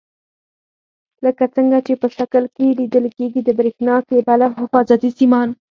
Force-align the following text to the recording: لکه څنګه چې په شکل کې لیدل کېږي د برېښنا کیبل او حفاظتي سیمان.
لکه 1.25 1.43
څنګه 1.55 1.77
چې 1.85 1.93
په 2.01 2.07
شکل 2.17 2.43
کې 2.55 2.75
لیدل 2.79 3.05
کېږي 3.17 3.41
د 3.43 3.49
برېښنا 3.59 3.95
کیبل 4.09 4.39
او 4.47 4.51
حفاظتي 4.59 5.09
سیمان. 5.19 5.49